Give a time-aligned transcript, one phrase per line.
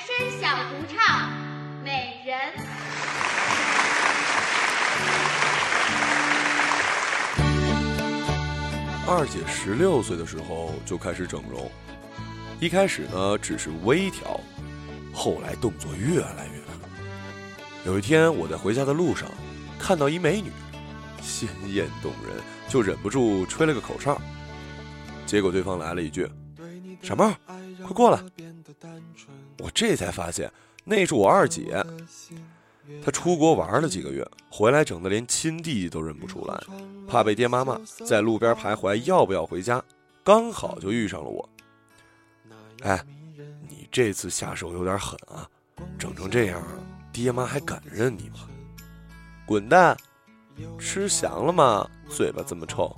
[0.00, 1.30] 声小合唱
[1.82, 2.36] 《美人》。
[9.08, 11.70] 二姐十六岁的时候就开始整容，
[12.60, 14.38] 一开始呢只是微调，
[15.14, 16.74] 后来动作越来越大。
[17.84, 19.28] 有一天我在回家的路上，
[19.78, 20.50] 看到一美女，
[21.22, 22.36] 鲜艳动人，
[22.68, 24.20] 就忍不住吹了个口哨。
[25.24, 26.28] 结果对方来了一句
[27.02, 27.34] ：“傻妹，
[27.82, 28.20] 快过来！”
[29.58, 30.52] 我这才发现
[30.84, 31.84] 那是我二姐。
[33.04, 36.62] 她出国玩了几个月，回来整的连亲弟弟都认不出来，
[37.08, 39.82] 怕被爹妈骂，在路边徘徊要不要回家，
[40.22, 41.48] 刚好就遇上了我。
[42.82, 43.04] 哎，
[43.68, 45.48] 你这次下手有点狠啊，
[45.98, 46.62] 整成这样，
[47.12, 48.48] 爹妈还敢认你吗？
[49.44, 49.96] 滚蛋！
[50.78, 51.90] 吃翔了吗？
[52.08, 52.94] 嘴巴这么臭。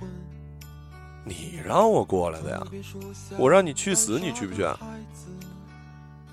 [1.25, 2.67] 你让我过来的呀，
[3.37, 4.63] 我让你去死，你去不去？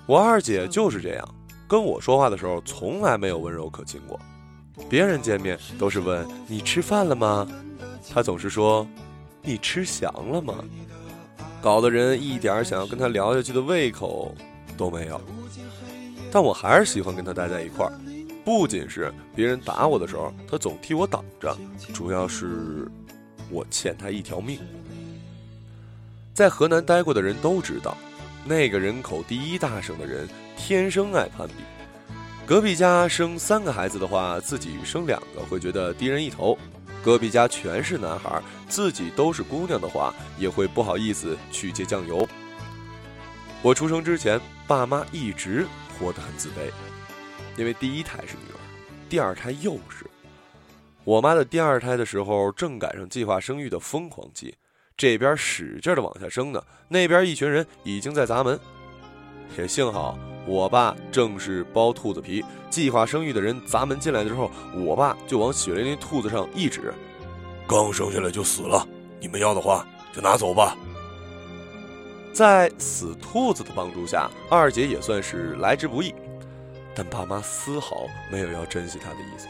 [0.07, 1.35] 我二姐就是这样，
[1.67, 4.17] 跟我说话的时候从来没有温柔可亲过，
[4.89, 7.45] 别人见面都是问你吃饭了吗，
[8.09, 8.87] 她总是说
[9.41, 10.63] 你吃翔了吗，
[11.61, 14.33] 搞得人一点想要跟她聊下去的胃口
[14.77, 15.19] 都没有。
[16.31, 17.91] 但我还是喜欢跟她待在一块儿，
[18.45, 21.53] 不仅是别人打我的时候，她总替我挡着，
[21.93, 22.89] 主要是
[23.51, 24.57] 我欠她一条命。
[26.33, 27.97] 在河南待过的人都知道，
[28.47, 31.55] 那个人口第一大省的人天生爱攀比。
[32.45, 36.57] 隔壁家生三个孩子的话，自己生两个会觉得低人一头；
[37.03, 42.25] 隔壁家全是男孩，自己都是姑娘的话，也会不好意思去接酱油。
[43.61, 45.67] 我出生之前，爸妈一直
[45.99, 46.71] 活得很自卑，
[47.57, 48.59] 因为第一胎是女儿，
[49.09, 50.05] 第二胎又是。
[51.03, 54.55] 我妈的第二胎的时候，正赶上计划生育的疯狂期。
[54.97, 58.59] 这边使劲的往下生呢，那边一群人已经在砸门。
[59.55, 60.17] 也幸好
[60.47, 66.91] 我爸正是剥兔子皮，计划生育的人砸门进来的时候，我爸就往血淋淋兔子上一指
[67.67, 68.87] ：“刚生下来就死了，
[69.19, 70.75] 你们要的话就拿走吧。”
[72.33, 76.13] 在死兔子的帮助下，二姐也算是来之不易，
[76.95, 79.47] 但爸妈丝毫没有要珍惜她的意思，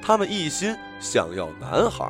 [0.00, 2.08] 他们一心想要男孩，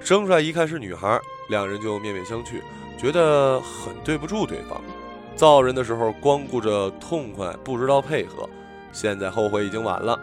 [0.00, 1.18] 生出来一看是女孩。
[1.48, 2.62] 两人就面面相觑，
[2.98, 4.80] 觉得很对不住对方。
[5.34, 8.48] 造人的时候光顾着痛快，不知道配合，
[8.92, 10.18] 现在后悔已经晚了。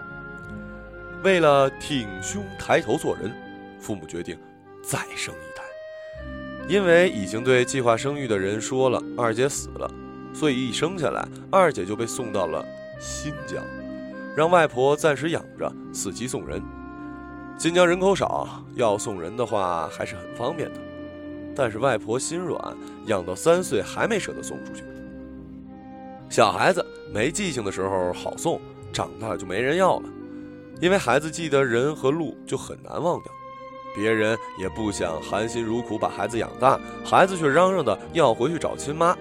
[1.23, 3.31] 为了挺胸抬头做人，
[3.79, 4.37] 父母决定
[4.83, 5.63] 再生一胎。
[6.67, 9.89] 因为已经对计划生育的人说了二姐死了，
[10.33, 12.65] 所以一生下来，二姐就被送到了
[12.99, 13.63] 新疆，
[14.35, 16.61] 让外婆暂时养着，伺机送人。
[17.57, 20.79] 新疆人口少，要送人的话还是很方便的。
[21.55, 22.59] 但是外婆心软，
[23.05, 24.83] 养到三岁还没舍得送出去。
[26.29, 28.59] 小孩子没记性的时候好送，
[28.91, 30.09] 长大就没人要了，
[30.81, 33.31] 因为孩子记得人和路就很难忘掉。
[33.95, 39.15] 别人也不想含辛茹苦把孩子养大，孩子却嚷嚷的要回去找亲妈。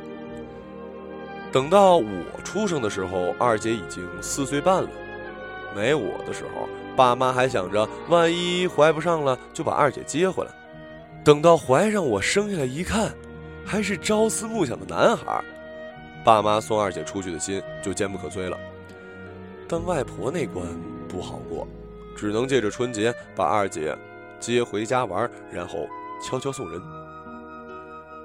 [1.53, 2.05] 等到我
[2.43, 4.89] 出生的时候，二姐已经四岁半了。
[5.77, 10.51] 没我的时候，爸妈还想着万一怀不上了，就把二姐接回来。
[11.24, 13.10] 等到怀上我生下来一看，
[13.64, 15.42] 还是朝思暮想的男孩，
[16.22, 18.58] 爸妈送二姐出去的心就坚不可摧了。
[19.66, 20.66] 但外婆那关
[21.08, 21.66] 不好过，
[22.14, 23.96] 只能借着春节把二姐
[24.38, 25.88] 接回家玩，然后
[26.22, 26.78] 悄悄送人。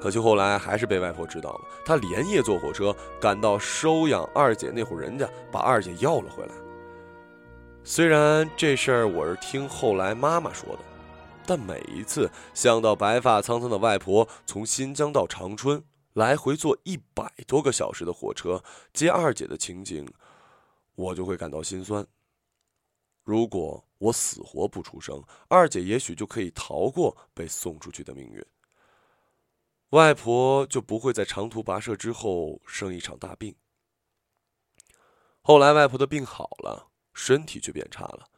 [0.02, 6.52] 可惜后来还是被外婆知道了，她连夜坐火车赶到收养二姐那户人家，把二姐要了回来。
[7.86, 10.80] 虽然这事儿我是听后来妈妈说的。
[11.50, 15.84] 但每一次想到白发苍苍的外婆从新疆到长春
[16.14, 20.08] 来回坐一百多个小时的火车接二姐的情景，
[20.94, 22.06] 我就会感到心酸。
[23.24, 28.46] 如果我死活不出生，二姐也许就可以逃过被送出去的命运，
[29.90, 33.56] 外婆就不会在长途跋涉之后生一场大病。
[35.42, 38.30] 后来外婆的病好了，身体却变差了。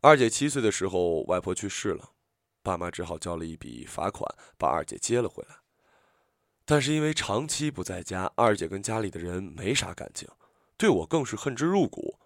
[0.00, 2.12] 二姐七岁的时候，外婆去世了。
[2.64, 4.26] 爸妈只好交了一笔罚款，
[4.58, 5.56] 把二姐接了回来。
[6.64, 10.26] 但是因为长期不在家，二姐跟家里的人没啥感情，
[10.78, 12.18] 对我更是恨之入骨。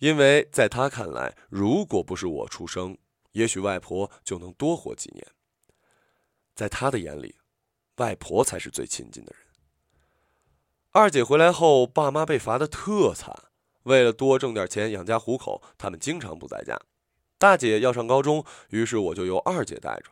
[0.00, 2.98] 因为在她看来，如果不是我出生，
[3.32, 5.26] 也许外婆就能多活几年。
[6.54, 7.36] 在她的眼里，
[7.96, 9.46] 外婆才是最亲近的人。
[10.90, 13.34] 二姐回来后，爸妈被罚的特惨，
[13.84, 16.78] 为了多挣点钱养家糊口，他们经常不在家。
[17.44, 20.04] 大姐要上高中，于是我就由二姐带着。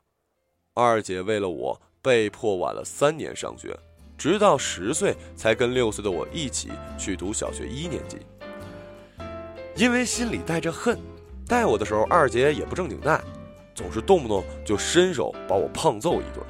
[0.75, 3.75] 二姐为了我被迫晚了三年上学，
[4.19, 8.19] 直到十岁才跟六岁的我一起去读小学一年级。
[9.75, 10.99] 因为心里带着恨，
[11.49, 13.19] 带我的时候二姐也不正经带，
[13.75, 16.45] 总是动不动就伸手把我胖揍一顿，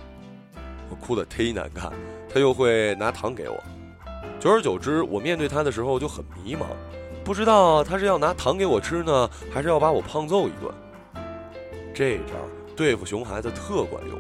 [0.91, 1.93] 我哭得忒难看，
[2.29, 3.57] 她又会拿糖给我。
[4.41, 6.67] 久而久之，我面对她的时候就很迷茫，
[7.25, 10.73] 不知道他是要拿糖给我吃呢，还是要把我胖揍一顿。
[11.95, 12.35] 这招
[12.77, 14.19] 对付熊孩子特管用。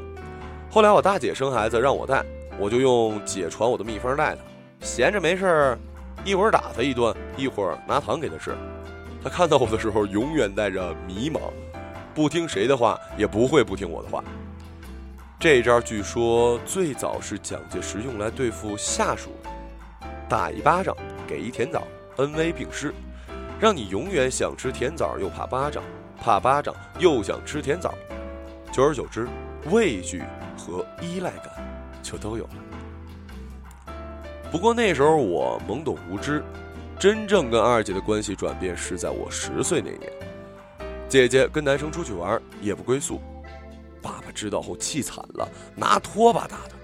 [0.71, 2.25] 后来我大姐生孩子让我带，
[2.59, 4.41] 我就用姐传我的秘方带她，
[4.81, 5.79] 闲着没事儿，
[6.25, 8.55] 一会儿打她一顿，一会儿拿糖给她吃。
[9.23, 11.41] 她看到我的时候，永远带着迷茫，
[12.15, 14.23] 不听谁的话，也不会不听我的话。
[15.41, 19.51] 这招据说最早是蒋介石用来对付下属的。
[20.29, 20.97] 打一巴掌，
[21.27, 21.83] 给一甜枣，
[22.23, 22.95] 恩威并施，
[23.61, 25.83] 让你永远想吃甜枣又怕巴掌，
[26.21, 27.93] 怕巴掌又想吃甜枣，
[28.73, 29.29] 久而久之，
[29.71, 30.23] 畏惧
[30.57, 31.51] 和依赖感
[32.01, 32.51] 就都有了。
[34.53, 36.45] 不过那时候我懵懂无知，
[36.97, 40.13] 真正跟二姐的关系转变是在我十岁那年，
[41.09, 43.21] 姐姐跟男生出去玩，夜不归宿，
[44.01, 46.77] 爸爸知道后气惨了，拿拖把打她。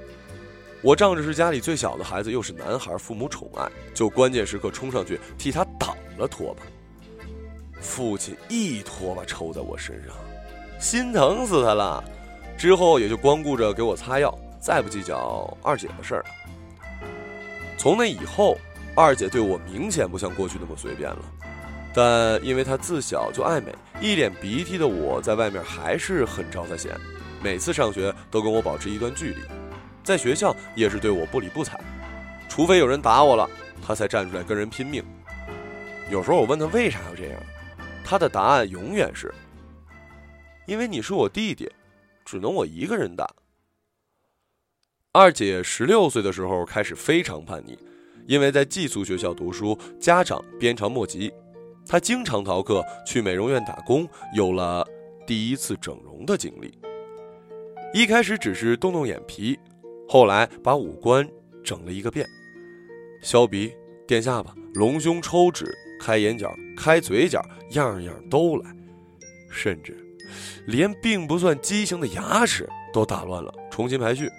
[0.81, 6.63] 我仗着是家里最小的孩子，又是男孩，父母宠爱，就关键时刻冲上去替他挡了拖把。
[7.81, 10.15] 父亲一拖把抽在我身上，
[10.79, 12.03] 心疼死他了。
[12.57, 16.27] 之后也就光顾着给我擦药，再不计较二姐的事儿了。
[17.77, 18.57] 从那以后，
[18.95, 21.19] 二姐对我明显不像过去那么随便了。
[21.95, 26.97] 但因为她自小就爱美，一脸鼻涕的我在外面还是很招她嫌，
[27.43, 29.41] 每次上学都跟我保持一段距离。
[30.09, 31.79] 在学校也是对我不理不睬，
[32.49, 33.47] 除非有人打我了，
[33.87, 35.05] 他才站出来跟人拼命。
[36.11, 37.39] 有时候我问他为啥要这样，
[38.03, 39.31] 他的答案永远是：
[40.67, 41.71] 因为你是我弟弟，
[42.25, 43.29] 只能我一个人打。
[45.13, 47.79] 二姐十六岁的时候开始非常叛逆，
[48.27, 51.31] 因为在寄宿学校读书，家长鞭长莫及，
[51.87, 54.89] 她经常逃课去美容院打工，有了
[55.27, 56.79] 第一次整容的经历。
[57.93, 59.59] 一开始只是动动眼皮。
[60.09, 61.29] 后来把五官
[61.63, 62.27] 整了一个遍，
[63.23, 63.71] 削鼻、
[64.07, 65.67] 垫下巴、隆胸、抽脂、
[66.01, 68.75] 开眼角、开嘴角，样样都来，
[69.51, 69.95] 甚至
[70.67, 74.31] 连并不算畸形的牙齿都打乱了，重新排序。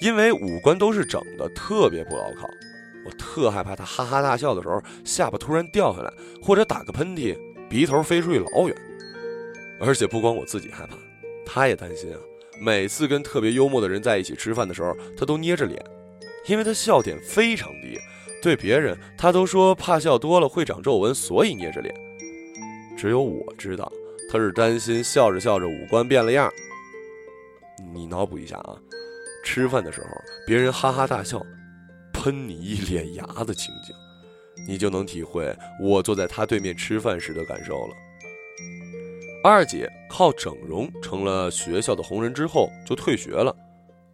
[0.00, 2.48] 因为五官都是整的，特别不牢靠，
[3.04, 6.10] 我特害怕他哈哈大笑的时候下巴突然掉下来，
[6.42, 7.36] 或者打个喷嚏
[7.68, 8.74] 鼻头飞出去老远。
[9.78, 10.96] 而且不光我自己害怕，
[11.44, 12.18] 他也担心啊。
[12.60, 15.82] 每次跟特别幽默的人在一起吃饭的时候，他都捏着脸，
[16.46, 17.98] 因为他笑点非常低。
[18.42, 21.94] 对别人，他都说怕笑多了会长皱纹，所以捏着脸。
[22.96, 23.90] 只有我知道，
[24.30, 26.50] 他是担心笑着笑着五官变了样。
[27.94, 28.76] 你脑补一下啊，
[29.44, 30.06] 吃饭的时候
[30.46, 31.44] 别人哈哈大笑，
[32.12, 33.94] 喷你一脸牙的情景，
[34.68, 37.94] 你就能体会我坐在他对面吃饭时的感受了。
[39.42, 43.56] 二姐靠整容成了学校的红人之后就退学了，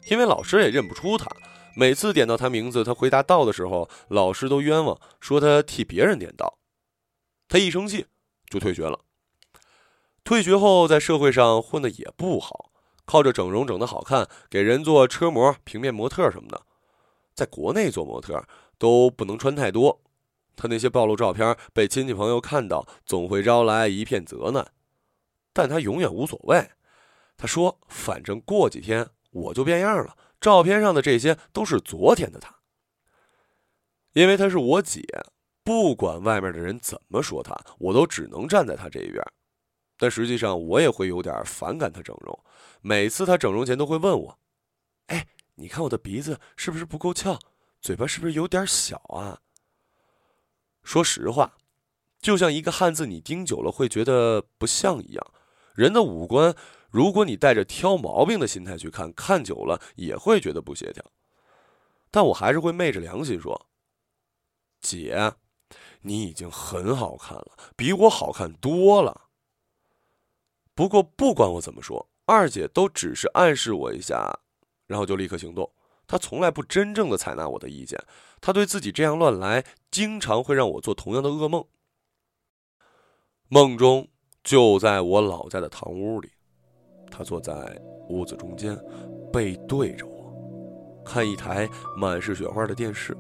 [0.09, 1.27] 因为老师也认不出她。
[1.75, 6.59] 每次点到她名字，她回答到的时候，老师都冤枉，说她替别人点到。
[7.49, 8.07] 她一生气
[8.49, 9.01] 就退学了。
[10.23, 12.71] 退学后在社会上混的也不好，
[13.05, 16.63] 靠着整容整得好看，给人做车模、平面模特什么的。
[17.35, 18.45] 在国内做模特
[18.79, 20.01] 都不能穿太多，
[20.55, 24.65] 她那些暴露照片被亲戚朋友看到，总会招来一片责难。
[25.57, 26.71] 但他永远无所谓，
[27.35, 32.55] 他说：“反正过几天我就变样了，照片上的这些都是昨天的他。”
[34.13, 35.03] 因为她是我姐，
[35.65, 39.25] 不管外面的人怎么说她，我都只能站在她这一边。
[39.97, 42.39] 但实际上，我也会有点反感她整容。
[42.83, 44.39] 每次她整容前都会问我
[45.09, 47.39] ：“哎，你看我的鼻子是不是不够翘？
[47.81, 49.41] 嘴巴是不是有点小啊？”
[50.85, 51.57] 说实话，
[52.21, 55.27] 就像一个汉字，你盯久了会觉得不像一样。
[55.77, 56.57] 人的五官，
[56.91, 61.05] 如果你带着挑毛病的心态去看，看久了也会觉得不协调。
[62.11, 63.69] 但我还是会昧着良心说
[64.81, 65.35] ：“姐，
[66.01, 69.29] 你已经很好看了，比我好看多了。”
[70.75, 74.41] 不过不管我怎么说，二姐都只是暗示我一下，
[74.87, 75.71] 然后就立刻行动。
[76.07, 78.03] 她从来不真正的采纳我的意见，
[78.41, 81.67] 她对自己这样乱来，经常会让我做同样的噩梦。
[83.49, 84.09] 梦中。
[84.47, 86.31] 就在我老家的堂屋里，
[87.11, 87.53] 他坐在
[88.09, 88.79] 屋子中间，
[89.33, 93.13] 背对着我，看一台满是雪花的电视。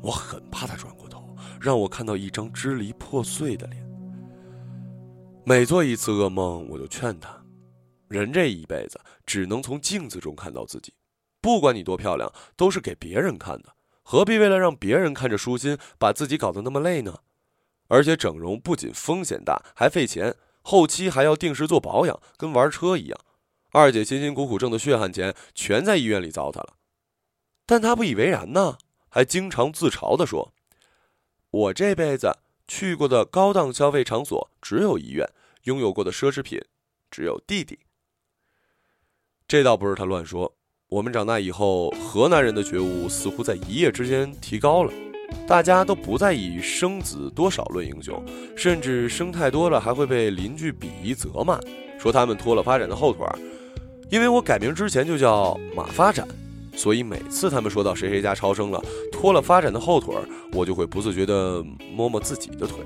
[0.00, 3.86] 我很怕他转过头，让我看到一张支离破碎的脸。
[5.44, 7.38] 每做一次噩梦，我就劝他：
[8.08, 10.94] 人这一辈子只能从镜子中看到自己，
[11.42, 13.68] 不管你多漂亮，都是给别人看的，
[14.02, 17.18] 何必为了让别人看着舒心，把自己搞得那么累呢？
[17.92, 23.20] 而且整容不仅风险大，还费钱，后期还要定时做保养，跟玩车一样。
[23.70, 26.76] 二姐辛辛苦苦挣的血汗钱，全在医院里糟蹋了。
[27.66, 28.78] 但她不以为然呢，
[29.10, 30.54] 还经常自嘲地说
[31.50, 35.28] ：“我这辈子去过的高档消费场所只有医院，
[35.64, 36.58] 拥有过的奢侈品
[37.10, 37.78] 只有弟弟。”
[39.46, 40.56] 这倒不是她乱说。
[40.88, 44.90] 我们长大以后，河南人的觉悟似乎在一夜之间提高了，
[45.46, 48.22] 大家都不再以生子多少论英雄，
[48.56, 51.60] 甚至生太多了还会被邻居鄙夷责骂，
[51.98, 53.38] 说他们拖了发展的后腿儿。
[54.10, 56.26] 因为我改名之前就叫马发展，
[56.76, 60.22] 所以每次他们说到谁谁家超生了，拖了发展的后腿儿，
[60.52, 62.78] 我就会不自觉地摸摸自己的腿，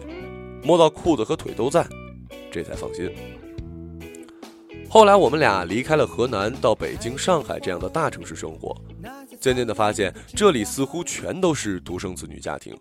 [0.63, 1.87] 摸到裤子和腿都在，
[2.51, 3.11] 这才放心。
[4.89, 8.75] 后来我们俩离开了河南，到北京、上海这样的大城市生活，
[9.47, 12.77] 渐渐地发现这里似乎全都是独生子女家庭，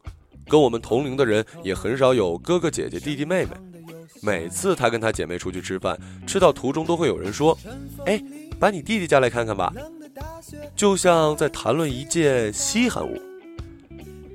[0.48, 3.51] 跟我们同龄的人也很少有哥哥姐姐、弟弟妹妹。
[4.19, 5.95] 每次他跟他姐妹出去吃饭，
[6.25, 7.55] 吃到途中都会有人说
[8.07, 8.19] ：“哎，
[8.60, 9.72] 把你弟弟叫来看看吧。”
[10.75, 13.22] 就像在谈论一件稀罕物。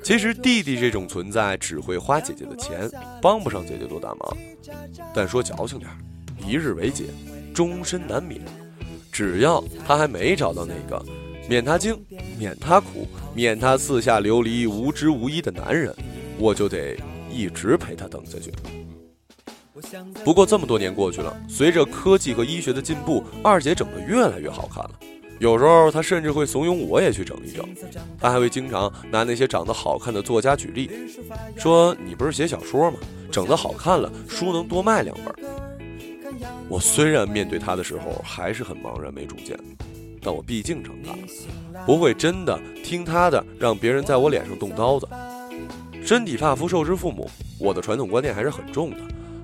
[0.04, 2.88] 其实弟弟这种存在只会花姐姐的钱，
[3.20, 4.37] 帮不上姐姐多大忙。
[5.12, 5.90] 但说矫情点，
[6.46, 7.06] 一日为姐。
[7.52, 8.40] 终身难免，
[9.10, 11.04] 只要他还没找到那个
[11.49, 11.99] 免他惊、
[12.38, 15.94] 免他苦、免他四下流离、无知无依的男人，
[16.38, 16.97] 我就得
[17.30, 18.52] 一直陪他等下去。
[20.25, 24.90] 不过这么多年过去了，随着科技和医学的进步，二姐整得越来越好看了。
[25.38, 27.66] 有时候她甚至会怂恿我也去整一整。
[28.20, 30.90] 她还会经常拿那些长得好看的作家举例，
[31.56, 32.99] 说：“你不是写小说吗？
[33.32, 35.35] 整得好看了，书能多卖两本。”
[36.68, 39.59] 我虽然面对他的时候还是很茫然没主见，
[40.20, 45.08] 但我毕竟长大了，不会真的听他的，让别人在我脸上动刀子。
[46.04, 48.96] 身体发肤受之父母，我的传统观念还是很重的。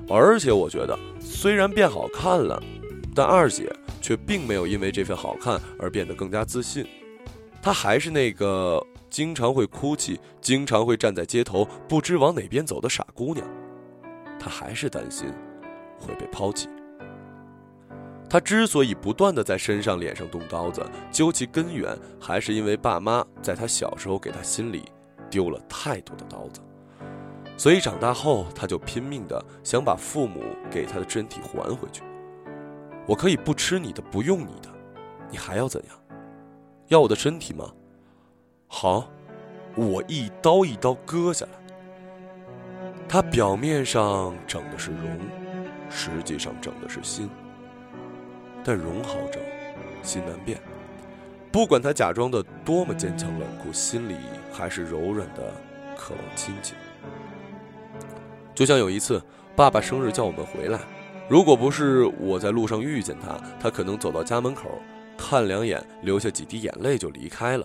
[0.09, 2.63] 而且我觉得，虽然变好看了，
[3.15, 6.87] 但二姐却并没有因为这份好看而变得更加自信。
[7.61, 8.81] 她还是那个
[9.11, 13.47] 经常会哭泣、经常会站在街头不知往哪边走的傻姑娘。
[14.39, 15.27] 她还是担心
[15.99, 16.69] 会被抛弃。
[18.29, 24.85] 他之所以不断的在身上、脸上动刀子，究其根源，还是因为爸妈在他小时候给他心里
[25.31, 26.61] 丢了太多的刀子，
[27.57, 32.03] 所以长大后他就拼命的想把父母给他的身体还回去。
[33.07, 34.69] 我可以不吃你的，不用你的，
[35.31, 35.97] 你还要怎样？
[36.89, 37.71] 要我的身体吗？
[38.67, 39.09] 好，
[39.77, 41.53] 我一刀一刀割下来。
[43.09, 45.17] 他表面上整的是容，
[45.89, 47.31] 实际上整的是心。
[48.67, 49.41] 但容好整，
[50.03, 50.61] 心难变。
[51.53, 54.17] 不管他假装的多么坚强冷酷，心里
[54.53, 55.55] 还是柔软的，
[55.97, 56.75] 渴望亲近。
[58.57, 59.23] 就像有一次，
[59.55, 60.81] 爸爸生日叫我们回来，
[61.29, 64.69] 如果不是我在路上遇见他，他可能走到家门口，
[65.17, 67.65] 看两眼，流下几滴眼泪就离开了。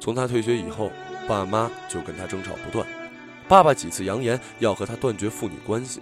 [0.00, 0.90] 从他退学以后，
[1.28, 2.84] 爸妈就跟他争吵不断，
[3.46, 6.00] 爸爸几次扬言要和他断绝父女关系，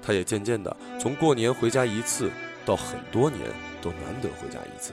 [0.00, 2.30] 他也渐渐的从过年回家一次。
[2.66, 3.42] 到很多年
[3.80, 4.92] 都难得回家一次，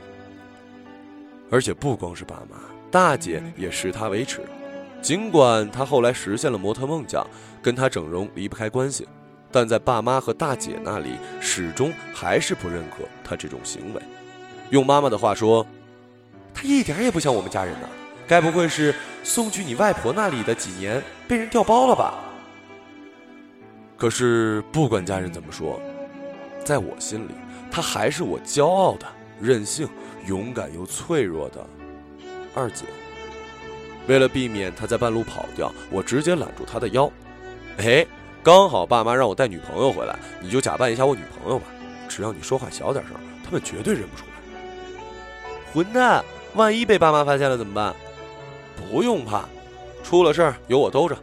[1.49, 2.57] 而且不光是爸妈，
[2.91, 4.41] 大姐也视他为耻。
[5.01, 7.27] 尽管他后来实现了模特梦想，
[7.61, 9.05] 跟他整容离不开关系，
[9.51, 14.01] 但在爸妈和大姐那里，始终还是不认可他这种行为。
[14.69, 15.65] 用妈妈的话说，
[16.53, 17.89] 他一点也不像我们家人呢。
[18.25, 22.13] 该不会是送去你外婆那里的几年被人调包了吧？
[23.97, 25.81] 可是不管家人怎么说，
[26.63, 27.33] 在我心里。
[27.73, 29.07] 她还是我骄傲的、
[29.41, 29.89] 任性、
[30.27, 31.65] 勇敢又脆弱的
[32.53, 32.85] 二姐。
[34.07, 37.11] 为了避免她在半路跑掉，我直接揽住她的腰。
[37.77, 38.05] 哎，
[38.43, 41.65] 刚好爸妈让我带女朋友回来，你就假扮一下我女朋友吧。
[42.07, 44.33] 只要你说话小点声，他们绝对认不出来。
[45.73, 46.23] 混蛋！
[46.53, 47.95] 万一被爸妈发现了怎么办？
[48.75, 49.49] 不用怕，
[50.03, 51.17] 出了事儿有我兜着。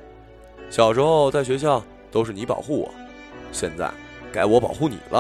[0.69, 1.81] 小时候在学校
[2.11, 2.93] 都是你保护我，
[3.53, 3.89] 现在
[4.33, 5.20] 该我保护你了。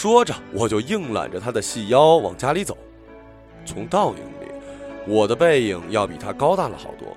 [0.00, 2.74] 说着，我就硬揽着他的细腰往家里走。
[3.66, 4.50] 从倒影里，
[5.06, 7.14] 我的背影要比他高大了好多。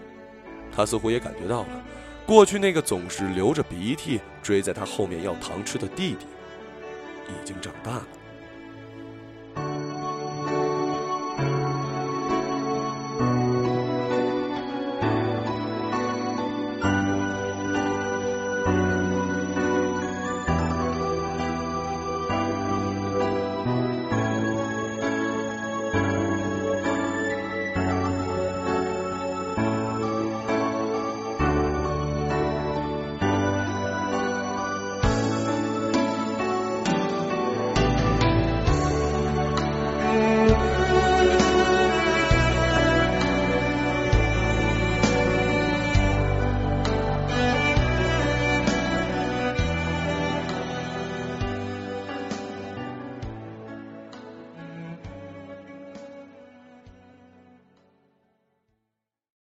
[0.69, 1.67] 他似乎也感觉到了，
[2.25, 6.25] 过去那个总是流着鼻涕追在他后面要糖吃的弟弟，
[7.29, 8.07] 已经长大了。